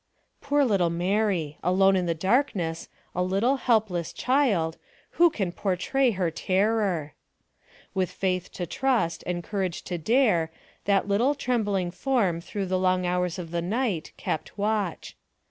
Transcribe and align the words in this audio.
Poor 0.41 0.65
little 0.65 0.89
Mary! 0.89 1.59
alone 1.61 1.95
in 1.95 2.07
the 2.07 2.17
wilderness, 2.19 2.89
a 3.13 3.21
little, 3.21 3.57
helpless 3.57 4.11
child; 4.11 4.77
who 5.21 5.29
can 5.29 5.51
portray 5.51 6.09
her 6.09 6.31
terror! 6.31 7.13
With 7.93 8.09
faith 8.09 8.51
to 8.53 8.65
trust, 8.65 9.23
and 9.27 9.43
courage 9.43 9.83
to 9.83 9.99
dare, 9.99 10.49
that 10.85 11.07
little, 11.07 11.35
trembling 11.35 11.91
form 11.91 12.41
through 12.41 12.65
the 12.65 12.79
long 12.79 13.05
hours 13.05 13.37
of 13.37 13.51
the 13.51 13.61
night 13.61 14.11
kept 14.17 14.57
watch. 14.57 15.15